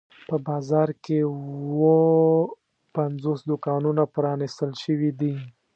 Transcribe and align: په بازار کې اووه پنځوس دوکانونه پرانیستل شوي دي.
په 0.29 0.35
بازار 0.47 0.89
کې 1.03 1.17
اووه 1.29 1.99
پنځوس 2.95 3.39
دوکانونه 3.49 4.01
پرانیستل 4.15 4.71
شوي 4.83 5.11
دي. 5.19 5.35